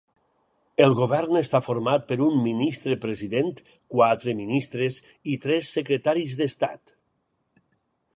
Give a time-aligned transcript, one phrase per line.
[0.83, 3.51] El govern està format per un Ministre-president,
[3.97, 4.97] quatre ministres
[5.35, 6.95] i tres secretaris d'estat.